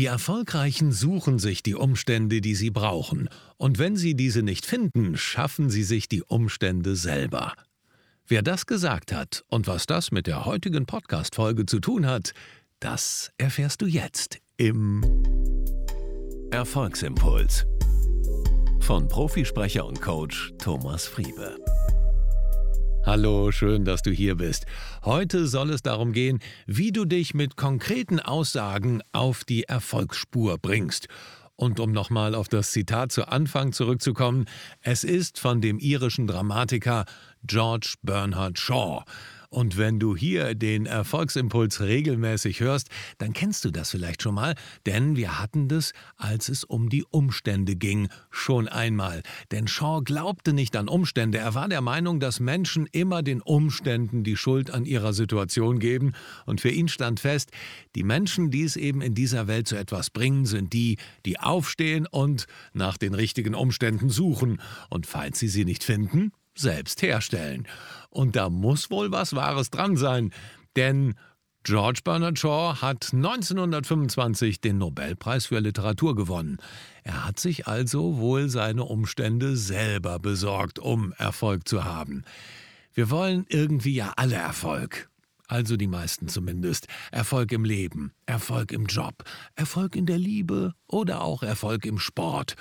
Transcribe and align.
Die 0.00 0.06
Erfolgreichen 0.06 0.92
suchen 0.92 1.38
sich 1.38 1.62
die 1.62 1.74
Umstände, 1.74 2.40
die 2.40 2.54
sie 2.54 2.70
brauchen, 2.70 3.28
und 3.58 3.78
wenn 3.78 3.96
sie 3.96 4.14
diese 4.14 4.42
nicht 4.42 4.64
finden, 4.64 5.18
schaffen 5.18 5.68
sie 5.68 5.82
sich 5.82 6.08
die 6.08 6.22
Umstände 6.22 6.96
selber. 6.96 7.52
Wer 8.26 8.40
das 8.40 8.64
gesagt 8.64 9.12
hat 9.12 9.44
und 9.48 9.66
was 9.66 9.84
das 9.84 10.10
mit 10.10 10.26
der 10.26 10.46
heutigen 10.46 10.86
Podcast-Folge 10.86 11.66
zu 11.66 11.80
tun 11.80 12.06
hat, 12.06 12.32
das 12.78 13.30
erfährst 13.36 13.82
du 13.82 13.86
jetzt 13.86 14.38
im 14.56 15.04
Erfolgsimpuls 16.50 17.66
von 18.80 19.06
Profisprecher 19.06 19.84
und 19.84 20.00
Coach 20.00 20.50
Thomas 20.56 21.06
Friebe. 21.06 21.58
Hallo, 23.12 23.50
schön, 23.50 23.84
dass 23.84 24.02
du 24.02 24.12
hier 24.12 24.36
bist. 24.36 24.66
Heute 25.04 25.48
soll 25.48 25.70
es 25.70 25.82
darum 25.82 26.12
gehen, 26.12 26.38
wie 26.66 26.92
du 26.92 27.04
dich 27.04 27.34
mit 27.34 27.56
konkreten 27.56 28.20
Aussagen 28.20 29.02
auf 29.10 29.42
die 29.42 29.64
Erfolgsspur 29.64 30.58
bringst. 30.58 31.08
Und 31.56 31.80
um 31.80 31.90
nochmal 31.90 32.36
auf 32.36 32.46
das 32.46 32.70
Zitat 32.70 33.10
zu 33.10 33.26
Anfang 33.26 33.72
zurückzukommen, 33.72 34.44
es 34.80 35.02
ist 35.02 35.40
von 35.40 35.60
dem 35.60 35.80
irischen 35.80 36.28
Dramatiker 36.28 37.04
George 37.42 37.94
Bernard 38.02 38.60
Shaw. 38.60 39.02
Und 39.50 39.76
wenn 39.76 39.98
du 39.98 40.16
hier 40.16 40.54
den 40.54 40.86
Erfolgsimpuls 40.86 41.80
regelmäßig 41.80 42.60
hörst, 42.60 42.88
dann 43.18 43.32
kennst 43.32 43.64
du 43.64 43.72
das 43.72 43.90
vielleicht 43.90 44.22
schon 44.22 44.36
mal, 44.36 44.54
denn 44.86 45.16
wir 45.16 45.40
hatten 45.40 45.66
das, 45.66 45.92
als 46.16 46.48
es 46.48 46.62
um 46.62 46.88
die 46.88 47.04
Umstände 47.10 47.74
ging, 47.74 48.08
schon 48.30 48.68
einmal. 48.68 49.22
Denn 49.50 49.66
Shaw 49.66 50.02
glaubte 50.04 50.52
nicht 50.52 50.76
an 50.76 50.88
Umstände, 50.88 51.38
er 51.38 51.56
war 51.56 51.68
der 51.68 51.80
Meinung, 51.80 52.20
dass 52.20 52.38
Menschen 52.38 52.86
immer 52.92 53.24
den 53.24 53.42
Umständen 53.42 54.22
die 54.22 54.36
Schuld 54.36 54.70
an 54.70 54.84
ihrer 54.84 55.12
Situation 55.12 55.80
geben, 55.80 56.12
und 56.46 56.60
für 56.60 56.70
ihn 56.70 56.86
stand 56.86 57.18
fest, 57.18 57.50
die 57.96 58.04
Menschen, 58.04 58.52
die 58.52 58.62
es 58.62 58.76
eben 58.76 59.02
in 59.02 59.16
dieser 59.16 59.48
Welt 59.48 59.66
zu 59.66 59.74
etwas 59.74 60.10
bringen, 60.10 60.46
sind 60.46 60.72
die, 60.72 60.96
die 61.26 61.40
aufstehen 61.40 62.06
und 62.06 62.46
nach 62.72 62.96
den 62.96 63.14
richtigen 63.14 63.56
Umständen 63.56 64.10
suchen, 64.10 64.62
und 64.90 65.06
falls 65.06 65.40
sie 65.40 65.48
sie 65.48 65.64
nicht 65.64 65.82
finden, 65.82 66.30
selbst 66.54 67.02
herstellen. 67.02 67.66
Und 68.10 68.36
da 68.36 68.50
muss 68.50 68.90
wohl 68.90 69.12
was 69.12 69.34
Wahres 69.34 69.70
dran 69.70 69.96
sein, 69.96 70.32
denn 70.76 71.14
George 71.62 72.00
Bernard 72.02 72.38
Shaw 72.38 72.80
hat 72.80 73.10
1925 73.12 74.62
den 74.62 74.78
Nobelpreis 74.78 75.46
für 75.46 75.58
Literatur 75.58 76.16
gewonnen. 76.16 76.56
Er 77.04 77.26
hat 77.26 77.38
sich 77.38 77.66
also 77.66 78.16
wohl 78.16 78.48
seine 78.48 78.84
Umstände 78.84 79.56
selber 79.56 80.18
besorgt, 80.18 80.78
um 80.78 81.12
Erfolg 81.18 81.68
zu 81.68 81.84
haben. 81.84 82.24
Wir 82.94 83.10
wollen 83.10 83.44
irgendwie 83.48 83.94
ja 83.94 84.14
alle 84.16 84.36
Erfolg. 84.36 85.10
Also 85.48 85.76
die 85.76 85.86
meisten 85.86 86.28
zumindest. 86.28 86.86
Erfolg 87.10 87.52
im 87.52 87.64
Leben, 87.64 88.12
Erfolg 88.24 88.72
im 88.72 88.86
Job, 88.86 89.24
Erfolg 89.54 89.96
in 89.96 90.06
der 90.06 90.18
Liebe 90.18 90.74
oder 90.86 91.22
auch 91.22 91.42
Erfolg 91.42 91.84
im 91.84 91.98
Sport. 91.98 92.54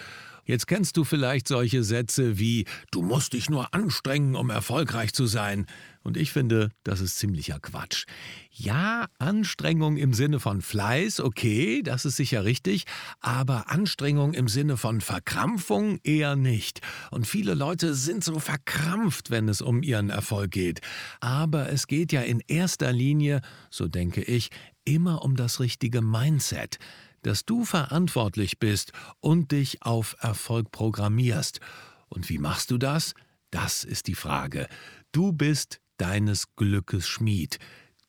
Jetzt 0.49 0.65
kennst 0.65 0.97
du 0.97 1.03
vielleicht 1.03 1.47
solche 1.47 1.83
Sätze 1.83 2.39
wie 2.39 2.65
Du 2.89 3.03
musst 3.03 3.33
dich 3.33 3.51
nur 3.51 3.71
anstrengen, 3.75 4.35
um 4.35 4.49
erfolgreich 4.49 5.13
zu 5.13 5.27
sein. 5.27 5.67
Und 6.01 6.17
ich 6.17 6.31
finde, 6.31 6.71
das 6.83 7.01
ist 7.01 7.19
ziemlicher 7.19 7.59
Quatsch. 7.59 8.05
Ja, 8.49 9.05
Anstrengung 9.19 9.97
im 9.97 10.11
Sinne 10.11 10.39
von 10.39 10.63
Fleiß, 10.63 11.19
okay, 11.19 11.83
das 11.83 12.03
ist 12.03 12.15
sicher 12.15 12.45
richtig, 12.45 12.85
aber 13.19 13.69
Anstrengung 13.69 14.33
im 14.33 14.47
Sinne 14.47 14.75
von 14.77 15.01
Verkrampfung 15.01 15.99
eher 16.03 16.35
nicht. 16.35 16.81
Und 17.11 17.27
viele 17.27 17.53
Leute 17.53 17.93
sind 17.93 18.23
so 18.23 18.39
verkrampft, 18.39 19.29
wenn 19.29 19.49
es 19.49 19.61
um 19.61 19.83
ihren 19.83 20.09
Erfolg 20.09 20.49
geht. 20.49 20.79
Aber 21.19 21.71
es 21.71 21.85
geht 21.85 22.11
ja 22.11 22.21
in 22.21 22.41
erster 22.47 22.91
Linie, 22.91 23.41
so 23.69 23.87
denke 23.87 24.23
ich, 24.23 24.49
immer 24.83 25.23
um 25.23 25.35
das 25.35 25.59
richtige 25.59 26.01
Mindset 26.01 26.79
dass 27.21 27.45
du 27.45 27.65
verantwortlich 27.65 28.59
bist 28.59 28.91
und 29.19 29.51
dich 29.51 29.83
auf 29.83 30.15
Erfolg 30.19 30.71
programmierst. 30.71 31.59
Und 32.07 32.29
wie 32.29 32.37
machst 32.37 32.71
du 32.71 32.77
das? 32.77 33.13
Das 33.51 33.83
ist 33.83 34.07
die 34.07 34.15
Frage. 34.15 34.67
Du 35.11 35.31
bist 35.31 35.79
deines 35.97 36.55
Glückes 36.55 37.07
Schmied. 37.07 37.59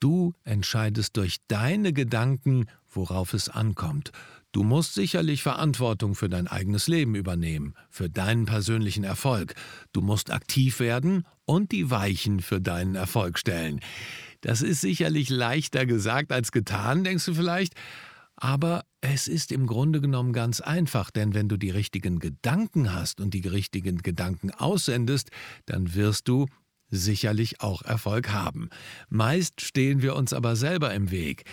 Du 0.01 0.33
entscheidest 0.45 1.17
durch 1.17 1.39
deine 1.49 1.93
Gedanken, 1.93 2.67
worauf 2.89 3.35
es 3.35 3.49
ankommt. 3.49 4.13
Du 4.53 4.65
musst 4.65 4.95
sicherlich 4.95 5.43
Verantwortung 5.43 6.17
für 6.17 6.29
dein 6.29 6.49
eigenes 6.49 6.89
Leben 6.89 7.15
übernehmen, 7.15 7.75
für 7.89 8.11
deinen 8.11 8.47
persönlichen 8.47 9.05
Erfolg. 9.05 9.55
Du 9.93 10.01
musst 10.01 10.33
aktiv 10.33 10.81
werden 10.81 11.25
und 11.45 11.71
die 11.71 11.91
Weichen 11.91 12.41
für 12.41 12.61
deinen 12.61 12.97
Erfolg 12.97 13.39
stellen. 13.39 13.81
Das 14.41 14.63
ist 14.63 14.81
sicherlich 14.81 15.29
leichter 15.29 15.87
gesagt 15.87 16.33
als 16.33 16.51
getan, 16.51 17.05
denkst 17.05 17.27
du 17.27 17.35
vielleicht, 17.35 17.75
aber 18.35 18.85
es 19.01 19.29
ist 19.29 19.51
im 19.51 19.67
Grunde 19.67 20.01
genommen 20.01 20.33
ganz 20.33 20.61
einfach, 20.61 21.11
denn 21.11 21.35
wenn 21.35 21.49
du 21.49 21.57
die 21.57 21.71
richtigen 21.71 22.19
Gedanken 22.19 22.95
hast 22.95 23.21
und 23.21 23.33
die 23.33 23.47
richtigen 23.47 23.99
Gedanken 23.99 24.51
aussendest, 24.51 25.31
dann 25.67 25.95
wirst 25.95 26.29
du 26.29 26.47
sicherlich 26.91 27.61
auch 27.61 27.83
Erfolg 27.83 28.31
haben. 28.31 28.69
Meist 29.09 29.61
stehen 29.61 30.03
wir 30.03 30.17
uns 30.17 30.33
aber 30.33 30.57
selber 30.57 30.93
im 30.93 31.11
Weg. 31.11 31.45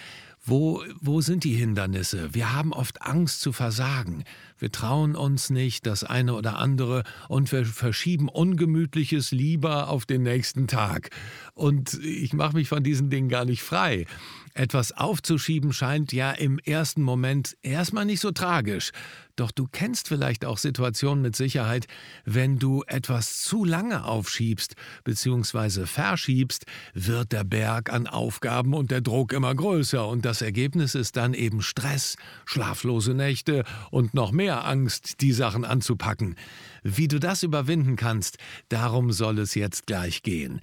Wo, 0.43 0.83
wo 1.01 1.21
sind 1.21 1.43
die 1.43 1.55
Hindernisse? 1.55 2.33
Wir 2.33 2.53
haben 2.53 2.73
oft 2.73 3.01
Angst 3.01 3.41
zu 3.41 3.51
versagen. 3.51 4.23
Wir 4.59 4.71
trauen 4.71 5.15
uns 5.15 5.49
nicht 5.49 5.85
das 5.85 6.03
eine 6.03 6.33
oder 6.33 6.57
andere 6.57 7.03
und 7.29 7.51
wir 7.51 7.65
verschieben 7.65 8.29
Ungemütliches 8.29 9.31
lieber 9.31 9.89
auf 9.89 10.05
den 10.05 10.23
nächsten 10.23 10.67
Tag. 10.67 11.11
Und 11.53 11.93
ich 12.03 12.33
mache 12.33 12.55
mich 12.55 12.69
von 12.69 12.83
diesen 12.83 13.09
Dingen 13.09 13.29
gar 13.29 13.45
nicht 13.45 13.63
frei. 13.63 14.05
Etwas 14.53 14.91
aufzuschieben 14.91 15.71
scheint 15.71 16.11
ja 16.13 16.31
im 16.31 16.57
ersten 16.57 17.03
Moment 17.03 17.55
erstmal 17.61 18.05
nicht 18.05 18.21
so 18.21 18.31
tragisch. 18.31 18.91
Doch 19.35 19.51
du 19.51 19.67
kennst 19.71 20.07
vielleicht 20.07 20.45
auch 20.45 20.57
Situationen 20.57 21.21
mit 21.21 21.35
Sicherheit, 21.35 21.85
wenn 22.25 22.57
du 22.57 22.83
etwas 22.87 23.43
zu 23.43 23.63
lange 23.63 24.03
aufschiebst 24.03 24.73
bzw. 25.03 25.85
verschiebst, 25.85 26.65
wird 26.95 27.33
der 27.33 27.43
Berg 27.43 27.93
an 27.93 28.07
Aufgaben 28.07 28.73
und 28.73 28.89
der 28.89 29.01
Druck 29.01 29.33
immer 29.33 29.53
größer 29.53 30.07
und 30.07 30.25
das 30.25 30.41
Ergebnis 30.41 30.95
ist 30.95 31.17
dann 31.17 31.35
eben 31.35 31.61
Stress, 31.61 32.15
schlaflose 32.45 33.13
Nächte 33.13 33.63
und 33.91 34.15
noch 34.15 34.31
mehr 34.31 34.46
Angst, 34.55 35.21
die 35.21 35.33
Sachen 35.33 35.65
anzupacken. 35.65 36.35
Wie 36.83 37.07
du 37.07 37.19
das 37.19 37.43
überwinden 37.43 37.95
kannst, 37.95 38.37
darum 38.69 39.11
soll 39.11 39.39
es 39.39 39.55
jetzt 39.55 39.87
gleich 39.87 40.23
gehen. 40.23 40.61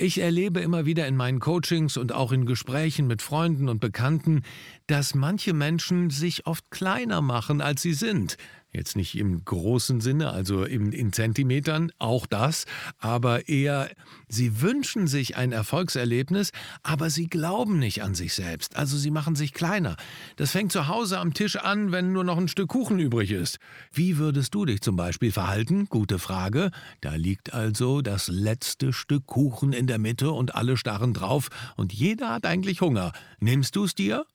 Ich 0.00 0.20
erlebe 0.20 0.60
immer 0.60 0.86
wieder 0.86 1.08
in 1.08 1.16
meinen 1.16 1.40
Coachings 1.40 1.96
und 1.96 2.12
auch 2.12 2.30
in 2.30 2.46
Gesprächen 2.46 3.08
mit 3.08 3.20
Freunden 3.20 3.68
und 3.68 3.80
Bekannten, 3.80 4.42
dass 4.86 5.16
manche 5.16 5.52
Menschen 5.52 6.10
sich 6.10 6.46
oft 6.46 6.70
kleiner 6.70 7.20
machen, 7.20 7.60
als 7.60 7.82
sie 7.82 7.94
sind. 7.94 8.36
Jetzt 8.70 8.96
nicht 8.96 9.16
im 9.16 9.46
großen 9.46 10.02
Sinne, 10.02 10.30
also 10.30 10.62
in, 10.62 10.92
in 10.92 11.14
Zentimetern, 11.14 11.90
auch 11.98 12.26
das, 12.26 12.66
aber 12.98 13.48
eher, 13.48 13.90
sie 14.28 14.60
wünschen 14.60 15.06
sich 15.06 15.38
ein 15.38 15.52
Erfolgserlebnis, 15.52 16.52
aber 16.82 17.08
sie 17.08 17.28
glauben 17.28 17.78
nicht 17.78 18.02
an 18.02 18.14
sich 18.14 18.34
selbst, 18.34 18.76
also 18.76 18.98
sie 18.98 19.10
machen 19.10 19.36
sich 19.36 19.54
kleiner. 19.54 19.96
Das 20.36 20.50
fängt 20.50 20.70
zu 20.70 20.86
Hause 20.86 21.18
am 21.18 21.32
Tisch 21.32 21.56
an, 21.56 21.92
wenn 21.92 22.12
nur 22.12 22.24
noch 22.24 22.36
ein 22.36 22.46
Stück 22.46 22.68
Kuchen 22.68 22.98
übrig 22.98 23.30
ist. 23.30 23.58
Wie 23.90 24.18
würdest 24.18 24.54
du 24.54 24.66
dich 24.66 24.82
zum 24.82 24.96
Beispiel 24.96 25.32
verhalten? 25.32 25.86
Gute 25.86 26.18
Frage. 26.18 26.70
Da 27.00 27.14
liegt 27.14 27.54
also 27.54 28.02
das 28.02 28.28
letzte 28.28 28.92
Stück 28.92 29.24
Kuchen 29.24 29.72
in 29.72 29.86
der 29.86 29.98
Mitte 29.98 30.30
und 30.30 30.54
alle 30.54 30.76
starren 30.76 31.14
drauf 31.14 31.48
und 31.76 31.94
jeder 31.94 32.28
hat 32.28 32.44
eigentlich 32.44 32.82
Hunger. 32.82 33.12
Nimmst 33.40 33.76
du 33.76 33.84
es 33.84 33.94
dir? 33.94 34.26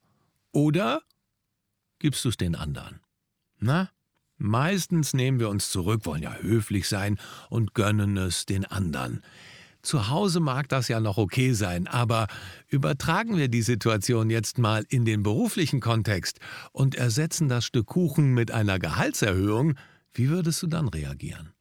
Oder 0.52 1.04
gibst 2.00 2.26
du 2.26 2.30
es 2.30 2.38
den 2.38 2.56
anderen? 2.56 3.00
Na? 3.60 3.92
Meistens 4.46 5.14
nehmen 5.14 5.40
wir 5.40 5.48
uns 5.48 5.72
zurück, 5.72 6.06
wollen 6.06 6.22
ja 6.22 6.36
höflich 6.36 6.90
sein 6.90 7.18
und 7.50 7.74
gönnen 7.74 8.18
es 8.18 8.46
den 8.46 8.66
anderen. 8.66 9.22
Zu 9.82 10.10
Hause 10.10 10.42
mag 10.42 10.68
das 10.68 10.90
ja 10.90 11.00
noch 11.00 11.18
okay 11.18 11.54
sein, 11.54 11.88
aber 11.88 12.28
übertragen 12.68 13.38
wir 13.38 13.48
die 13.48 13.62
Situation 13.62 14.30
jetzt 14.30 14.58
mal 14.58 14.84
in 14.90 15.06
den 15.06 15.24
beruflichen 15.24 15.80
Kontext 15.80 16.42
und 16.74 16.96
ersetzen 16.96 17.48
das 17.48 17.64
Stück 17.64 17.86
Kuchen 17.86 18.34
mit 18.34 18.52
einer 18.52 18.80
Gehaltserhöhung, 18.80 19.76
wie 20.14 20.28
würdest 20.28 20.62
du 20.62 20.68
dann 20.68 20.90
reagieren? 20.90 21.54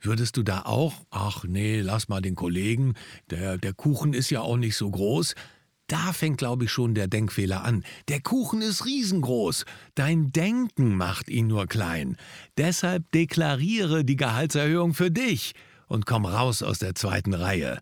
Würdest 0.00 0.38
du 0.38 0.42
da 0.42 0.62
auch, 0.62 1.04
ach 1.10 1.44
nee, 1.44 1.82
lass 1.82 2.08
mal 2.08 2.22
den 2.22 2.36
Kollegen, 2.36 2.94
der, 3.28 3.58
der 3.58 3.74
Kuchen 3.74 4.14
ist 4.14 4.30
ja 4.30 4.40
auch 4.40 4.56
nicht 4.56 4.76
so 4.76 4.90
groß, 4.90 5.34
da 5.86 6.12
fängt, 6.12 6.38
glaube 6.38 6.64
ich, 6.64 6.72
schon 6.72 6.94
der 6.94 7.08
Denkfehler 7.08 7.64
an. 7.64 7.84
Der 8.08 8.20
Kuchen 8.20 8.60
ist 8.60 8.84
riesengroß. 8.84 9.64
Dein 9.94 10.32
Denken 10.32 10.96
macht 10.96 11.28
ihn 11.28 11.46
nur 11.46 11.66
klein. 11.66 12.16
Deshalb 12.56 13.10
deklariere 13.12 14.04
die 14.04 14.16
Gehaltserhöhung 14.16 14.94
für 14.94 15.10
dich 15.10 15.54
und 15.86 16.06
komm 16.06 16.26
raus 16.26 16.62
aus 16.62 16.78
der 16.78 16.94
zweiten 16.94 17.34
Reihe. 17.34 17.80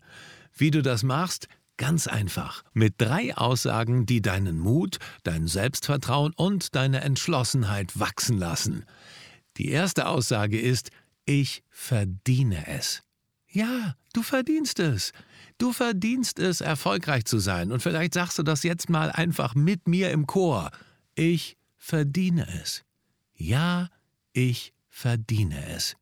Wie 0.55 0.71
du 0.71 0.81
das 0.81 1.03
machst? 1.03 1.47
Ganz 1.77 2.07
einfach. 2.07 2.63
Mit 2.73 2.95
drei 2.99 3.35
Aussagen, 3.35 4.05
die 4.05 4.21
deinen 4.21 4.59
Mut, 4.59 4.97
dein 5.23 5.47
Selbstvertrauen 5.47 6.31
und 6.35 6.75
deine 6.75 7.01
Entschlossenheit 7.01 7.99
wachsen 7.99 8.37
lassen. 8.37 8.85
Die 9.57 9.69
erste 9.69 10.07
Aussage 10.07 10.59
ist, 10.59 10.91
ich 11.25 11.63
verdiene 11.69 12.67
es. 12.67 13.04
Ja, 13.55 13.95
du 14.11 14.21
verdienst 14.21 14.79
es. 14.79 15.13
Du 15.57 15.71
verdienst 15.71 16.39
es, 16.39 16.59
erfolgreich 16.59 17.23
zu 17.23 17.39
sein. 17.39 17.71
Und 17.71 17.81
vielleicht 17.81 18.13
sagst 18.13 18.37
du 18.37 18.43
das 18.43 18.63
jetzt 18.63 18.89
mal 18.89 19.09
einfach 19.09 19.55
mit 19.55 19.87
mir 19.87 20.11
im 20.11 20.27
Chor. 20.27 20.71
Ich 21.15 21.55
verdiene 21.77 22.45
es. 22.61 22.83
Ja, 23.33 23.87
ich 24.33 24.73
verdiene 24.89 25.69
es. 25.69 25.95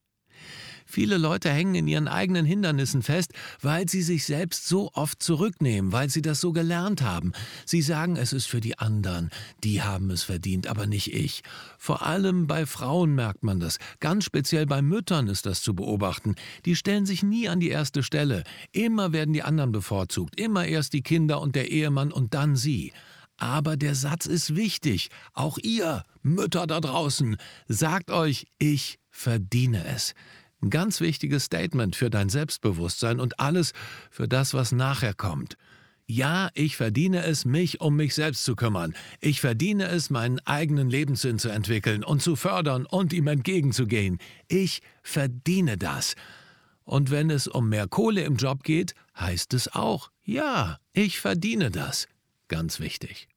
Viele 0.94 1.18
Leute 1.18 1.50
hängen 1.50 1.74
in 1.74 1.88
ihren 1.88 2.08
eigenen 2.08 2.46
Hindernissen 2.46 3.02
fest, 3.02 3.34
weil 3.60 3.90
sie 3.90 4.04
sich 4.04 4.26
selbst 4.26 4.68
so 4.68 4.92
oft 4.94 5.24
zurücknehmen, 5.24 5.92
weil 5.92 6.08
sie 6.12 6.22
das 6.22 6.40
so 6.40 6.54
gelernt 6.54 7.02
haben. 7.02 7.32
Sie 7.66 7.82
sagen, 7.82 8.16
es 8.16 8.32
ist 8.32 8.46
für 8.46 8.62
die 8.62 8.78
anderen, 8.78 9.32
die 9.64 9.82
haben 9.82 10.12
es 10.12 10.22
verdient, 10.22 10.68
aber 10.68 10.86
nicht 10.86 11.12
ich. 11.12 11.42
Vor 11.80 12.06
allem 12.06 12.46
bei 12.46 12.68
Frauen 12.68 13.16
merkt 13.16 13.42
man 13.42 13.60
das. 13.60 13.80
Ganz 14.02 14.26
speziell 14.26 14.68
bei 14.68 14.84
Müttern 14.84 15.30
ist 15.30 15.48
das 15.48 15.64
zu 15.64 15.74
beobachten. 15.74 16.36
Die 16.66 16.76
stellen 16.76 17.08
sich 17.08 17.24
nie 17.24 17.50
an 17.50 17.60
die 17.60 17.70
erste 17.70 18.04
Stelle. 18.04 18.44
Immer 18.72 19.14
werden 19.14 19.34
die 19.34 19.42
anderen 19.42 19.72
bevorzugt. 19.72 20.40
Immer 20.40 20.68
erst 20.68 20.94
die 20.94 21.02
Kinder 21.02 21.42
und 21.42 21.56
der 21.56 21.72
Ehemann 21.72 22.12
und 22.12 22.36
dann 22.36 22.56
sie. 22.56 22.94
Aber 23.38 23.78
der 23.78 23.96
Satz 23.96 24.28
ist 24.28 24.56
wichtig. 24.56 25.10
Auch 25.34 25.58
ihr, 25.58 26.04
Mütter 26.22 26.68
da 26.68 26.80
draußen, 26.80 27.38
sagt 27.68 28.12
euch, 28.12 28.46
ich 28.60 29.00
verdiene 29.10 29.88
es. 29.88 30.14
Ein 30.64 30.70
ganz 30.70 31.02
wichtiges 31.02 31.44
Statement 31.44 31.94
für 31.94 32.10
dein 32.10 32.30
Selbstbewusstsein 32.30 33.20
und 33.20 33.38
alles 33.38 33.74
für 34.10 34.30
das, 34.30 34.54
was 34.54 34.72
nachher 34.72 35.14
kommt. 35.14 35.58
Ja, 36.06 36.50
ich 36.54 36.78
verdiene 36.78 37.26
es, 37.26 37.44
mich 37.44 37.82
um 37.82 37.98
mich 37.98 38.16
selbst 38.16 38.46
zu 38.46 38.56
kümmern. 38.56 38.96
Ich 39.20 39.42
verdiene 39.42 39.88
es, 39.90 40.10
meinen 40.10 40.40
eigenen 40.46 40.90
Lebenssinn 40.90 41.38
zu 41.38 41.50
entwickeln 41.50 42.02
und 42.02 42.22
zu 42.22 42.38
fördern 42.38 42.86
und 42.86 43.12
ihm 43.12 43.28
entgegenzugehen. 43.28 44.20
Ich 44.48 44.82
verdiene 45.02 45.78
das. 45.78 46.16
Und 46.86 47.12
wenn 47.12 47.30
es 47.30 47.50
um 47.50 47.68
mehr 47.68 47.90
Kohle 47.90 48.22
im 48.22 48.38
Job 48.38 48.64
geht, 48.64 48.96
heißt 49.20 49.54
es 49.54 49.74
auch, 49.74 50.12
ja, 50.24 50.78
ich 50.94 51.20
verdiene 51.20 51.72
das. 51.72 52.08
Ganz 52.48 52.80
wichtig. 52.80 53.28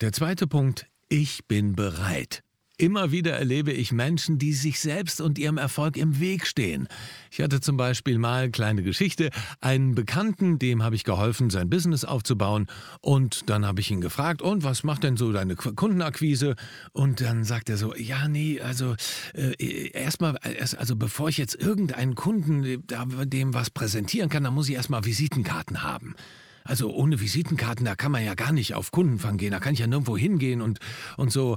Der 0.00 0.12
zweite 0.12 0.48
Punkt, 0.48 0.86
ich 1.08 1.46
bin 1.46 1.76
bereit. 1.76 2.42
Immer 2.78 3.10
wieder 3.10 3.32
erlebe 3.32 3.72
ich 3.72 3.90
Menschen, 3.90 4.38
die 4.38 4.52
sich 4.52 4.80
selbst 4.80 5.22
und 5.22 5.38
ihrem 5.38 5.56
Erfolg 5.56 5.96
im 5.96 6.20
Weg 6.20 6.46
stehen. 6.46 6.88
Ich 7.30 7.40
hatte 7.40 7.62
zum 7.62 7.78
Beispiel 7.78 8.18
mal, 8.18 8.50
kleine 8.50 8.82
Geschichte, 8.82 9.30
einen 9.62 9.94
Bekannten, 9.94 10.58
dem 10.58 10.82
habe 10.82 10.94
ich 10.94 11.02
geholfen, 11.02 11.48
sein 11.48 11.70
Business 11.70 12.04
aufzubauen. 12.04 12.66
Und 13.00 13.48
dann 13.48 13.64
habe 13.64 13.80
ich 13.80 13.90
ihn 13.90 14.02
gefragt, 14.02 14.42
und 14.42 14.62
was 14.62 14.84
macht 14.84 15.04
denn 15.04 15.16
so 15.16 15.32
deine 15.32 15.56
Kundenakquise? 15.56 16.54
Und 16.92 17.22
dann 17.22 17.44
sagt 17.44 17.70
er 17.70 17.78
so, 17.78 17.94
ja, 17.94 18.28
nee, 18.28 18.60
also 18.60 18.94
äh, 19.32 19.88
erstmal, 19.92 20.36
also 20.36 20.96
bevor 20.96 21.30
ich 21.30 21.38
jetzt 21.38 21.54
irgendeinen 21.54 22.14
Kunden 22.14 22.82
dem 22.84 23.54
was 23.54 23.70
präsentieren 23.70 24.28
kann, 24.28 24.44
dann 24.44 24.52
muss 24.52 24.68
ich 24.68 24.74
erstmal 24.74 25.06
Visitenkarten 25.06 25.82
haben. 25.82 26.14
Also 26.62 26.92
ohne 26.92 27.20
Visitenkarten, 27.20 27.86
da 27.86 27.94
kann 27.94 28.12
man 28.12 28.22
ja 28.22 28.34
gar 28.34 28.52
nicht 28.52 28.74
auf 28.74 28.90
Kundenfang 28.90 29.38
gehen, 29.38 29.52
da 29.52 29.60
kann 29.60 29.72
ich 29.72 29.78
ja 29.78 29.86
nirgendwo 29.86 30.18
hingehen 30.18 30.60
und, 30.60 30.78
und 31.16 31.32
so. 31.32 31.56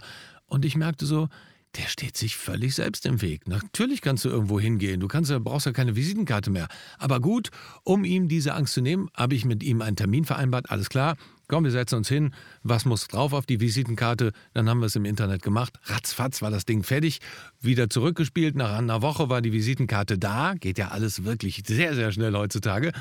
Und 0.49 0.65
ich 0.65 0.75
merkte 0.75 1.05
so, 1.05 1.29
der 1.75 1.87
steht 1.87 2.17
sich 2.17 2.35
völlig 2.35 2.73
selbst 2.75 3.05
im 3.05 3.21
Weg. 3.21 3.47
Natürlich 3.47 4.01
kannst 4.01 4.25
du 4.25 4.29
irgendwo 4.29 4.59
hingehen, 4.59 4.99
du 4.99 5.07
kannst, 5.07 5.31
brauchst 5.43 5.67
ja 5.67 5.71
keine 5.71 5.95
Visitenkarte 5.95 6.49
mehr. 6.49 6.67
Aber 6.97 7.19
gut, 7.19 7.51
um 7.83 8.03
ihm 8.03 8.27
diese 8.27 8.55
Angst 8.55 8.73
zu 8.73 8.81
nehmen, 8.81 9.09
habe 9.13 9.35
ich 9.35 9.45
mit 9.45 9.63
ihm 9.63 9.81
einen 9.81 9.95
Termin 9.95 10.25
vereinbart, 10.25 10.71
alles 10.71 10.89
klar. 10.89 11.15
Komm, 11.47 11.63
wir 11.63 11.71
setzen 11.71 11.95
uns 11.95 12.07
hin. 12.07 12.33
Was 12.61 12.85
muss 12.85 13.07
drauf 13.07 13.33
auf 13.33 13.47
die 13.47 13.59
Visitenkarte? 13.59 14.33
Dann 14.53 14.69
haben 14.69 14.79
wir 14.79 14.85
es 14.85 14.95
im 14.95 15.05
Internet 15.05 15.41
gemacht. 15.41 15.79
Ratzfatz 15.85 16.43
war 16.43 16.51
das 16.51 16.65
Ding 16.65 16.83
fertig. 16.83 17.21
Wieder 17.59 17.89
zurückgespielt. 17.89 18.55
Nach 18.55 18.77
einer 18.77 19.01
Woche 19.01 19.29
war 19.29 19.41
die 19.41 19.51
Visitenkarte 19.51 20.19
da. 20.19 20.53
Geht 20.53 20.77
ja 20.77 20.89
alles 20.89 21.23
wirklich 21.23 21.63
sehr, 21.65 21.95
sehr 21.95 22.11
schnell 22.11 22.35
heutzutage. 22.35 22.91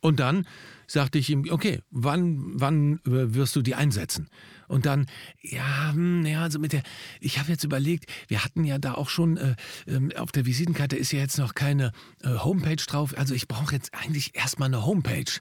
Und 0.00 0.20
dann 0.20 0.46
sagte 0.86 1.18
ich 1.18 1.28
ihm, 1.28 1.44
okay, 1.50 1.82
wann, 1.90 2.52
wann 2.54 2.94
äh, 3.06 3.34
wirst 3.34 3.54
du 3.56 3.62
die 3.62 3.74
einsetzen? 3.74 4.28
Und 4.68 4.86
dann, 4.86 5.06
ja, 5.40 5.92
hm, 5.92 6.24
ja, 6.24 6.42
also 6.42 6.58
mit 6.58 6.72
der, 6.72 6.82
ich 7.20 7.38
habe 7.38 7.50
jetzt 7.50 7.64
überlegt, 7.64 8.10
wir 8.28 8.44
hatten 8.44 8.64
ja 8.64 8.78
da 8.78 8.94
auch 8.94 9.08
schon, 9.08 9.36
äh, 9.36 9.56
äh, 9.86 10.16
auf 10.16 10.30
der 10.30 10.46
Visitenkarte 10.46 10.96
ist 10.96 11.12
ja 11.12 11.18
jetzt 11.18 11.38
noch 11.38 11.54
keine 11.54 11.92
äh, 12.22 12.28
Homepage 12.28 12.76
drauf, 12.76 13.16
also 13.16 13.34
ich 13.34 13.48
brauche 13.48 13.74
jetzt 13.74 13.94
eigentlich 13.94 14.36
erstmal 14.36 14.68
eine 14.68 14.84
Homepage. 14.84 15.40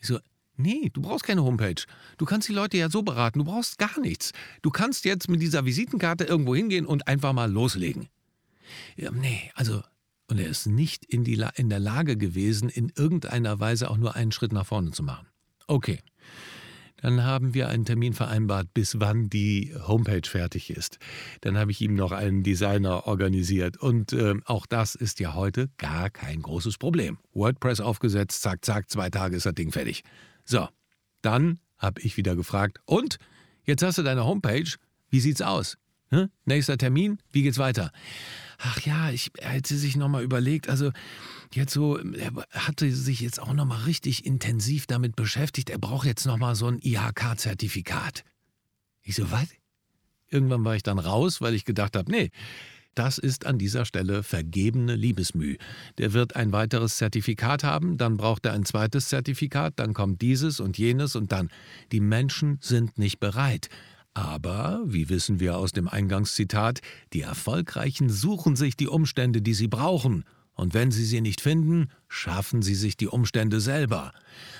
Ich 0.00 0.08
so, 0.08 0.18
Nee, 0.54 0.90
du 0.92 1.00
brauchst 1.00 1.24
keine 1.24 1.42
Homepage. 1.42 1.82
Du 2.18 2.26
kannst 2.26 2.46
die 2.46 2.52
Leute 2.52 2.76
ja 2.76 2.90
so 2.90 3.02
beraten, 3.02 3.38
du 3.38 3.44
brauchst 3.46 3.78
gar 3.78 3.98
nichts. 3.98 4.32
Du 4.60 4.70
kannst 4.70 5.06
jetzt 5.06 5.30
mit 5.30 5.40
dieser 5.40 5.64
Visitenkarte 5.64 6.24
irgendwo 6.24 6.54
hingehen 6.54 6.84
und 6.84 7.08
einfach 7.08 7.32
mal 7.32 7.50
loslegen. 7.50 8.08
Ja, 8.96 9.10
nee, 9.10 9.50
also 9.54 9.82
und 10.28 10.38
er 10.38 10.48
ist 10.48 10.66
nicht 10.66 11.04
in, 11.04 11.24
die, 11.24 11.44
in 11.56 11.68
der 11.68 11.78
Lage 11.78 12.16
gewesen, 12.16 12.68
in 12.68 12.90
irgendeiner 12.96 13.60
Weise 13.60 13.90
auch 13.90 13.98
nur 13.98 14.14
einen 14.14 14.32
Schritt 14.32 14.52
nach 14.52 14.64
vorne 14.64 14.90
zu 14.92 15.02
machen. 15.02 15.26
Okay. 15.66 15.98
Dann 17.02 17.24
haben 17.24 17.52
wir 17.52 17.68
einen 17.68 17.84
Termin 17.84 18.14
vereinbart, 18.14 18.72
bis 18.72 19.00
wann 19.00 19.28
die 19.28 19.74
Homepage 19.86 20.26
fertig 20.26 20.70
ist. 20.70 20.98
Dann 21.42 21.58
habe 21.58 21.70
ich 21.70 21.80
ihm 21.80 21.94
noch 21.94 22.12
einen 22.12 22.42
Designer 22.42 23.06
organisiert. 23.06 23.76
Und 23.76 24.12
äh, 24.12 24.34
auch 24.46 24.66
das 24.66 24.94
ist 24.94 25.20
ja 25.20 25.34
heute 25.34 25.68
gar 25.76 26.08
kein 26.08 26.40
großes 26.40 26.78
Problem. 26.78 27.18
WordPress 27.34 27.80
aufgesetzt, 27.80 28.42
zack, 28.42 28.64
zack, 28.64 28.88
zwei 28.88 29.10
Tage 29.10 29.36
ist 29.36 29.46
das 29.46 29.54
Ding 29.54 29.72
fertig. 29.72 30.04
So, 30.44 30.68
dann 31.20 31.58
habe 31.76 32.00
ich 32.00 32.16
wieder 32.16 32.36
gefragt, 32.36 32.78
und? 32.86 33.18
Jetzt 33.64 33.82
hast 33.82 33.98
du 33.98 34.02
deine 34.02 34.24
Homepage. 34.24 34.70
Wie 35.10 35.20
sieht's 35.20 35.42
aus? 35.42 35.76
Hm? 36.10 36.28
Nächster 36.44 36.78
Termin, 36.78 37.18
wie 37.32 37.42
geht's 37.42 37.58
weiter? 37.58 37.90
ach 38.62 38.80
ja, 38.80 39.10
ich 39.10 39.30
hätte 39.40 39.76
sich 39.76 39.96
nochmal 39.96 40.22
überlegt, 40.22 40.68
also 40.68 40.92
jetzt 41.56 41.72
so, 41.72 41.98
er 41.98 42.32
hatte 42.50 42.90
sich 42.92 43.20
jetzt 43.20 43.40
auch 43.40 43.52
nochmal 43.52 43.82
richtig 43.84 44.24
intensiv 44.26 44.86
damit 44.86 45.16
beschäftigt, 45.16 45.70
er 45.70 45.78
braucht 45.78 46.06
jetzt 46.06 46.26
nochmal 46.26 46.54
so 46.54 46.66
ein 46.66 46.78
IHK-Zertifikat. 46.82 48.24
Ich 49.02 49.16
so, 49.16 49.30
was? 49.30 49.48
Irgendwann 50.28 50.64
war 50.64 50.76
ich 50.76 50.82
dann 50.82 50.98
raus, 50.98 51.40
weil 51.40 51.54
ich 51.54 51.64
gedacht 51.64 51.96
habe, 51.96 52.10
nee, 52.10 52.30
das 52.94 53.16
ist 53.18 53.46
an 53.46 53.58
dieser 53.58 53.84
Stelle 53.84 54.22
vergebene 54.22 54.96
Liebesmüh. 54.96 55.56
Der 55.98 56.12
wird 56.12 56.36
ein 56.36 56.52
weiteres 56.52 56.96
Zertifikat 56.96 57.64
haben, 57.64 57.96
dann 57.96 58.16
braucht 58.18 58.44
er 58.44 58.52
ein 58.52 58.66
zweites 58.66 59.08
Zertifikat, 59.08 59.74
dann 59.76 59.94
kommt 59.94 60.20
dieses 60.20 60.60
und 60.60 60.76
jenes 60.76 61.16
und 61.16 61.32
dann. 61.32 61.48
Die 61.90 62.00
Menschen 62.00 62.58
sind 62.60 62.98
nicht 62.98 63.18
bereit. 63.18 63.68
Aber, 64.14 64.82
wie 64.84 65.08
wissen 65.08 65.40
wir 65.40 65.56
aus 65.56 65.72
dem 65.72 65.88
Eingangszitat, 65.88 66.80
die 67.14 67.22
Erfolgreichen 67.22 68.10
suchen 68.10 68.56
sich 68.56 68.76
die 68.76 68.88
Umstände, 68.88 69.40
die 69.40 69.54
sie 69.54 69.68
brauchen, 69.68 70.24
und 70.62 70.74
wenn 70.74 70.92
sie 70.92 71.04
sie 71.04 71.20
nicht 71.20 71.40
finden, 71.40 71.88
schaffen 72.06 72.62
sie 72.62 72.76
sich 72.76 72.96
die 72.96 73.08
Umstände 73.08 73.60
selber. 73.60 74.12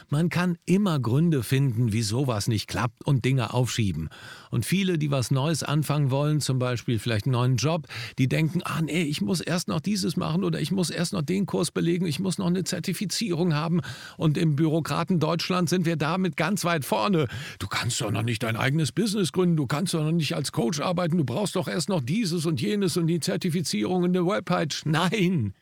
Man 0.09 0.31
kann 0.31 0.59
immer 0.65 0.99
Gründe 0.99 1.45
finden, 1.45 1.93
wie 1.93 2.03
sowas 2.03 2.49
nicht 2.49 2.67
klappt 2.67 3.07
und 3.07 3.25
Dinge 3.25 3.55
aufschieben. 3.55 4.09
Und 4.51 4.67
viele, 4.67 4.99
die 4.99 5.13
was 5.13 5.31
Neues 5.31 5.63
anfangen 5.63 6.11
wollen, 6.11 6.41
zum 6.41 6.59
Beispiel 6.59 6.99
vielleicht 6.99 7.27
einen 7.27 7.35
neuen 7.35 7.57
Job, 7.57 7.87
die 8.19 8.27
denken, 8.27 8.63
ah 8.65 8.83
nee, 8.83 9.05
ich 9.05 9.21
muss 9.21 9.41
erst 9.41 9.69
noch 9.69 9.79
dieses 9.79 10.17
machen 10.17 10.43
oder 10.43 10.61
ich 10.61 10.73
muss 10.73 10.91
erst 10.91 11.13
noch 11.13 11.23
den 11.23 11.47
Kurs 11.47 11.71
belegen, 11.71 12.05
ich 12.05 12.19
muss 12.19 12.37
noch 12.37 12.49
eine 12.49 12.65
Zertifizierung 12.65 13.55
haben. 13.55 13.81
Und 14.17 14.37
im 14.39 14.57
Bürokraten 14.57 15.21
Deutschland 15.21 15.69
sind 15.69 15.87
wir 15.87 15.95
damit 15.95 16.37
ganz 16.37 16.65
weit 16.65 16.85
vorne. 16.85 17.29
Du 17.61 17.69
kannst 17.69 18.01
doch 18.01 18.11
noch 18.11 18.25
nicht 18.25 18.43
dein 18.43 18.57
eigenes 18.57 18.91
Business 18.91 19.31
gründen, 19.31 19.57
du 19.57 19.69
kannst 19.69 19.95
doch 19.95 20.03
noch 20.03 20.11
nicht 20.11 20.35
als 20.35 20.51
Coach 20.51 20.81
arbeiten, 20.81 21.17
du 21.17 21.25
brauchst 21.25 21.55
doch 21.55 21.69
erst 21.69 21.89
noch 21.89 22.01
dieses 22.01 22.45
und 22.45 22.61
jenes 22.61 22.97
und 22.97 23.07
die 23.07 23.21
Zertifizierung 23.21 24.05
in 24.05 24.13
der 24.13 24.27
Webpage. 24.27 24.85
Nein! 24.85 25.55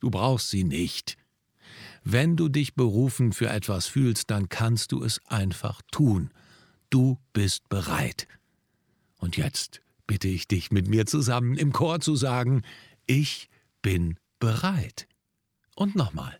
Du 0.00 0.10
brauchst 0.10 0.50
sie 0.50 0.64
nicht. 0.64 1.16
Wenn 2.04 2.36
du 2.36 2.48
dich 2.48 2.74
berufen 2.74 3.32
für 3.32 3.48
etwas 3.48 3.86
fühlst, 3.86 4.30
dann 4.30 4.48
kannst 4.48 4.92
du 4.92 5.02
es 5.02 5.20
einfach 5.26 5.82
tun. 5.90 6.30
Du 6.90 7.18
bist 7.32 7.68
bereit. 7.68 8.28
Und 9.18 9.36
jetzt 9.36 9.80
bitte 10.06 10.28
ich 10.28 10.46
dich, 10.46 10.70
mit 10.70 10.88
mir 10.88 11.06
zusammen 11.06 11.56
im 11.56 11.72
Chor 11.72 12.00
zu 12.00 12.14
sagen, 12.14 12.62
ich 13.06 13.48
bin 13.82 14.18
bereit. 14.38 15.08
Und 15.74 15.96
nochmal, 15.96 16.38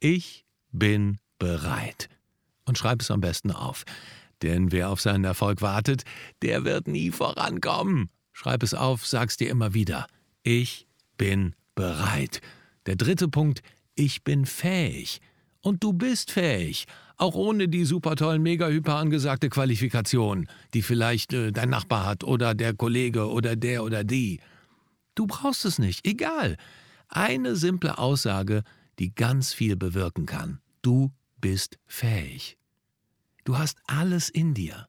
ich 0.00 0.44
bin 0.72 1.18
bereit. 1.38 2.08
Und 2.64 2.76
schreib 2.76 3.00
es 3.00 3.10
am 3.10 3.20
besten 3.20 3.50
auf. 3.50 3.84
Denn 4.42 4.72
wer 4.72 4.90
auf 4.90 5.00
seinen 5.00 5.24
Erfolg 5.24 5.62
wartet, 5.62 6.04
der 6.42 6.64
wird 6.64 6.86
nie 6.86 7.10
vorankommen. 7.10 8.10
Schreib 8.32 8.62
es 8.62 8.74
auf, 8.74 9.06
sag's 9.06 9.36
dir 9.36 9.50
immer 9.50 9.74
wieder. 9.74 10.06
Ich 10.42 10.86
bin 11.16 11.54
bereit. 11.74 12.40
Der 12.88 12.96
dritte 12.96 13.28
Punkt, 13.28 13.60
ich 13.96 14.24
bin 14.24 14.46
fähig. 14.46 15.20
Und 15.60 15.84
du 15.84 15.92
bist 15.92 16.30
fähig, 16.30 16.86
auch 17.18 17.34
ohne 17.34 17.68
die 17.68 17.84
super 17.84 18.16
tollen, 18.16 18.42
mega 18.42 18.66
hyper 18.68 18.94
angesagte 18.94 19.50
Qualifikation, 19.50 20.48
die 20.72 20.80
vielleicht 20.80 21.34
äh, 21.34 21.52
dein 21.52 21.68
Nachbar 21.68 22.06
hat 22.06 22.24
oder 22.24 22.54
der 22.54 22.72
Kollege 22.72 23.28
oder 23.28 23.56
der 23.56 23.84
oder 23.84 24.04
die. 24.04 24.40
Du 25.14 25.26
brauchst 25.26 25.66
es 25.66 25.78
nicht, 25.78 26.06
egal. 26.06 26.56
Eine 27.10 27.56
simple 27.56 27.98
Aussage, 27.98 28.62
die 28.98 29.14
ganz 29.14 29.52
viel 29.52 29.76
bewirken 29.76 30.24
kann. 30.24 30.58
Du 30.80 31.12
bist 31.42 31.78
fähig. 31.86 32.56
Du 33.44 33.58
hast 33.58 33.76
alles 33.86 34.30
in 34.30 34.54
dir. 34.54 34.88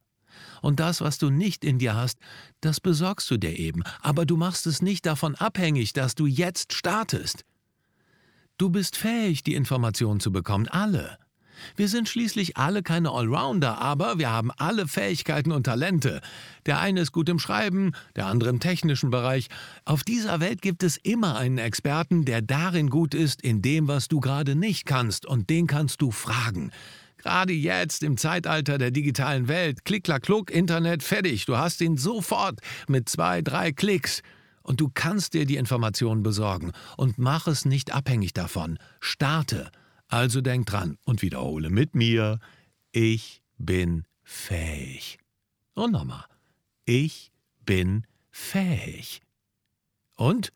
Und 0.62 0.80
das, 0.80 1.02
was 1.02 1.18
du 1.18 1.30
nicht 1.30 1.66
in 1.66 1.80
dir 1.80 1.96
hast, 1.96 2.18
das 2.62 2.80
besorgst 2.80 3.30
du 3.30 3.36
dir 3.36 3.60
eben. 3.60 3.84
Aber 4.00 4.26
du 4.26 4.38
machst 4.38 4.68
es 4.68 4.82
nicht 4.82 5.06
davon 5.06 5.36
abhängig, 5.36 5.92
dass 5.92 6.16
du 6.16 6.28
jetzt 6.28 6.72
startest. 6.72 7.44
Du 8.60 8.68
bist 8.68 8.98
fähig, 8.98 9.42
die 9.44 9.56
Informationen 9.56 10.20
zu 10.20 10.34
bekommen, 10.34 10.68
alle. 10.68 11.18
Wir 11.78 11.88
sind 11.88 12.10
schließlich 12.10 12.58
alle 12.58 12.84
keine 12.84 13.12
Allrounder, 13.12 13.78
aber 13.78 14.20
wir 14.20 14.32
haben 14.32 14.52
alle 14.58 14.86
Fähigkeiten 14.86 15.54
und 15.54 15.64
Talente. 15.64 16.20
Der 16.66 16.82
eine 16.82 17.00
ist 17.00 17.14
gut 17.14 17.30
im 17.30 17.40
Schreiben, 17.40 17.94
der 18.18 18.26
andere 18.26 18.50
im 18.50 18.60
technischen 18.60 19.12
Bereich. 19.12 19.48
Auf 19.86 20.04
dieser 20.04 20.42
Welt 20.42 20.62
gibt 20.62 20.84
es 20.84 20.98
immer 20.98 21.38
einen 21.38 21.58
Experten, 21.58 22.26
der 22.26 22.42
darin 22.42 22.90
gut 22.90 23.14
ist, 23.14 23.42
in 23.42 23.62
dem, 23.62 23.88
was 23.88 24.10
du 24.10 24.20
gerade 24.20 24.56
nicht 24.56 24.86
kannst, 24.86 25.26
und 25.26 25.50
den 25.50 25.66
kannst 25.66 26.02
du 26.02 26.12
fragen. 26.12 26.72
Gerade 27.18 27.54
jetzt 27.54 28.04
im 28.04 28.18
Zeitalter 28.18 28.78
der 28.78 28.92
digitalen 28.92 29.48
Welt, 29.48 29.86
klick, 29.86 30.04
klack, 30.04 30.24
kluck, 30.24 30.52
Internet, 30.52 31.02
fertig. 31.02 31.46
Du 31.46 31.56
hast 31.56 31.80
ihn 31.80 31.96
sofort 31.96 32.60
mit 32.90 33.08
zwei, 33.08 33.42
drei 33.42 33.72
Klicks. 33.72 34.22
Und 34.70 34.82
du 34.82 34.92
kannst 34.94 35.34
dir 35.34 35.48
die 35.48 35.56
Informationen 35.56 36.22
besorgen. 36.22 36.74
Und 36.96 37.18
mach 37.18 37.48
es 37.48 37.66
nicht 37.66 37.92
abhängig 37.92 38.34
davon. 38.34 38.78
Starte. 39.00 39.72
Also 40.08 40.42
denk 40.42 40.68
dran 40.68 41.00
und 41.06 41.24
wiederhole 41.24 41.72
mit 41.72 41.96
mir. 41.96 42.38
Ich 42.92 43.42
bin 43.58 44.06
fähig. 44.22 45.18
Und 45.74 45.92
nochmal. 45.92 46.24
Ich 46.86 47.32
bin 47.66 48.06
fähig. 48.30 49.22
Und? 50.16 50.54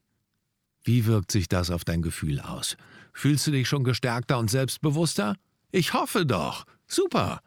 Wie 0.84 1.08
wirkt 1.08 1.32
sich 1.32 1.48
das 1.48 1.72
auf 1.72 1.84
dein 1.84 2.04
Gefühl 2.04 2.40
aus? 2.40 2.78
Fühlst 3.14 3.48
du 3.48 3.52
dich 3.52 3.68
schon 3.68 3.84
gestärkter 3.84 4.38
und 4.38 4.52
selbstbewusster? 4.52 5.38
Ich 5.72 5.94
hoffe 5.94 6.28
doch. 6.28 6.66
Super. 6.86 7.42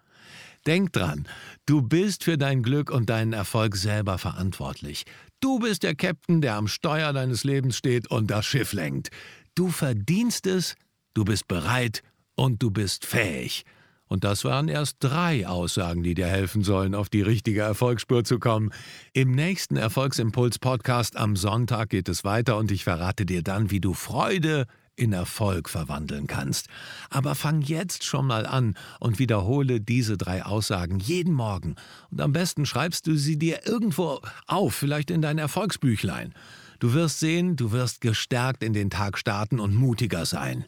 Denk 0.66 0.92
dran, 0.92 1.28
du 1.66 1.80
bist 1.80 2.24
für 2.24 2.36
dein 2.36 2.62
Glück 2.62 2.90
und 2.90 3.08
deinen 3.08 3.32
Erfolg 3.32 3.76
selber 3.76 4.18
verantwortlich. 4.18 5.04
Du 5.40 5.60
bist 5.60 5.84
der 5.84 5.94
Captain, 5.94 6.40
der 6.40 6.56
am 6.56 6.66
Steuer 6.66 7.12
deines 7.12 7.44
Lebens 7.44 7.76
steht 7.76 8.10
und 8.10 8.30
das 8.30 8.46
Schiff 8.46 8.72
lenkt. 8.72 9.10
Du 9.54 9.68
verdienst 9.68 10.46
es, 10.46 10.74
du 11.14 11.24
bist 11.24 11.46
bereit 11.46 12.02
und 12.34 12.62
du 12.62 12.72
bist 12.72 13.06
fähig. 13.06 13.64
Und 14.08 14.24
das 14.24 14.44
waren 14.44 14.68
erst 14.68 14.96
drei 15.00 15.46
Aussagen, 15.46 16.02
die 16.02 16.14
dir 16.14 16.26
helfen 16.26 16.62
sollen, 16.62 16.94
auf 16.94 17.08
die 17.08 17.22
richtige 17.22 17.62
Erfolgsspur 17.62 18.24
zu 18.24 18.38
kommen. 18.38 18.72
Im 19.12 19.32
nächsten 19.32 19.76
Erfolgsimpuls-Podcast 19.76 21.16
am 21.16 21.36
Sonntag 21.36 21.90
geht 21.90 22.08
es 22.08 22.24
weiter 22.24 22.56
und 22.56 22.70
ich 22.70 22.84
verrate 22.84 23.26
dir 23.26 23.42
dann, 23.42 23.70
wie 23.70 23.80
du 23.80 23.94
Freude 23.94 24.66
in 24.96 25.12
Erfolg 25.12 25.68
verwandeln 25.68 26.26
kannst. 26.26 26.68
Aber 27.10 27.34
fang 27.34 27.60
jetzt 27.60 28.04
schon 28.04 28.26
mal 28.26 28.46
an 28.46 28.74
und 28.98 29.18
wiederhole 29.18 29.80
diese 29.80 30.16
drei 30.16 30.44
Aussagen 30.44 30.98
jeden 30.98 31.34
Morgen. 31.34 31.76
Und 32.10 32.20
am 32.20 32.32
besten 32.32 32.66
schreibst 32.66 33.06
du 33.06 33.16
sie 33.16 33.38
dir 33.38 33.66
irgendwo 33.66 34.20
auf, 34.46 34.74
vielleicht 34.74 35.10
in 35.10 35.22
dein 35.22 35.38
Erfolgsbüchlein. 35.38 36.34
Du 36.78 36.92
wirst 36.92 37.20
sehen, 37.20 37.56
du 37.56 37.72
wirst 37.72 38.00
gestärkt 38.00 38.62
in 38.62 38.72
den 38.72 38.90
Tag 38.90 39.18
starten 39.18 39.60
und 39.60 39.74
mutiger 39.74 40.26
sein. 40.26 40.64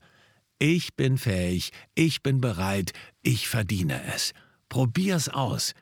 Ich 0.58 0.96
bin 0.96 1.18
fähig, 1.18 1.72
ich 1.94 2.22
bin 2.22 2.40
bereit, 2.40 2.92
ich 3.22 3.48
verdiene 3.48 4.00
es. 4.14 4.32
Probier's 4.68 5.28
aus. 5.28 5.74